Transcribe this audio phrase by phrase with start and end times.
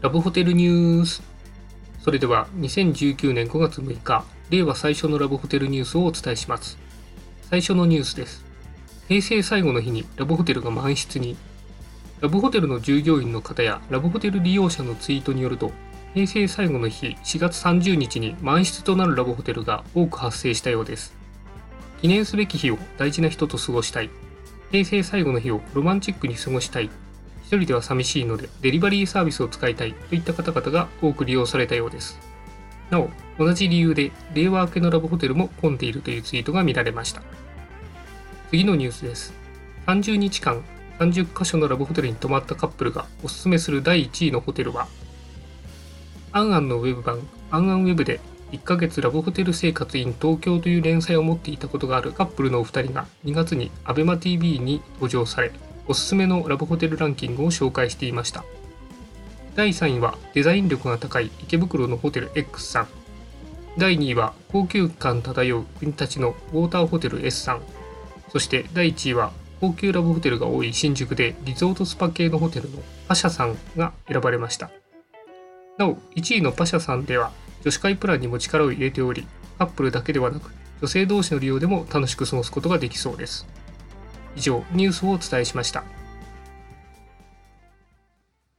[0.00, 1.22] ラブホテルニュース。
[2.04, 4.24] それでは2019年5月6日。
[4.48, 6.78] 令和最初のラブホテルニュースをお伝えします。
[7.50, 8.44] 最初のニュースです。
[9.08, 11.36] 平成最後の日にラブホテルが満室に。
[12.20, 15.72] ラブホテルの従業員の方やラブホテル利用者のツイートによると
[16.14, 21.12] 平成最後の日4月30日に満室となるラブホテルが多く発生したようです。
[22.00, 24.10] 記念すべき日を大事な人と過ごしたい。
[24.70, 26.88] 平成最後の日をロマンチックに過ごしたい。
[27.48, 32.18] 一人では寂しいのでデリバリーサービスを使いたいといった方々が多く利用されたようです。
[32.90, 33.08] なお、
[33.38, 37.22] 同じ理由で令和明けのラブホテルも混んでいるというツイートが見られました。
[38.50, 39.32] 次のニュースです。
[39.86, 40.62] 30日間
[40.98, 44.86] 30カ所のラブホテルに泊まったカップルがおすすめする第1位のホテルは、
[46.32, 48.20] アンアンのウェブ版アンアンウェブで
[48.52, 55.50] 1ヶ月ラブホテル生活 in 東京という連載を持っていたことがあるカップルのお二人が2月に ABEMATV に登場され、
[55.88, 58.44] おすすめのラブホテルランキングを紹介していました。
[59.56, 62.88] 第3位はデザイン力が高い池袋のホテル X さん。
[63.78, 67.62] 第2位は高級感漂う国立のウォーターホテル S さん。
[68.28, 74.70] そして第1位は高級ラブホテルが多い新宿でリゾートスパ系のホテルのパシャさんが選ばれました。
[75.78, 77.32] なお1位のパシャさんでは
[77.62, 79.26] 女子会プランにも力を入れており
[79.58, 83.46] カップルだけではなく女性同士の利用でも楽しく過ごすことができそうです。
[84.38, 85.97] 以上ニュースをお伝えしました。